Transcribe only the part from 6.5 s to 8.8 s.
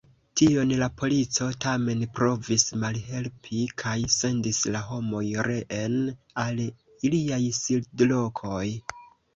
iliaj sidlokoj.